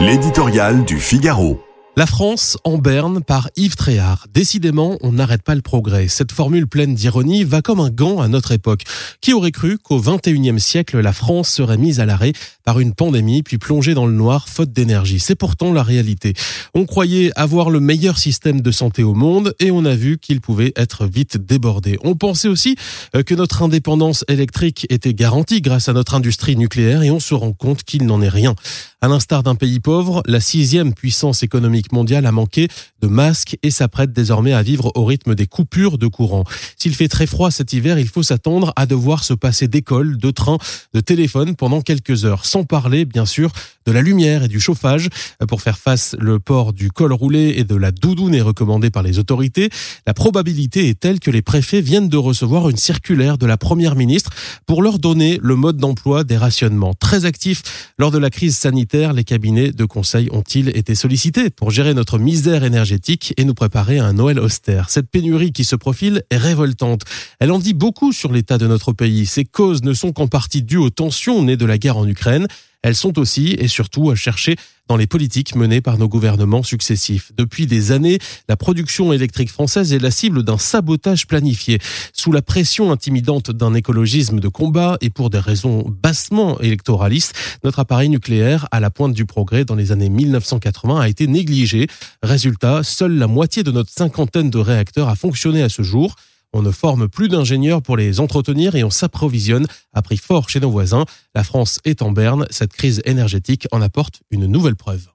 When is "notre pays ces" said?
68.66-69.44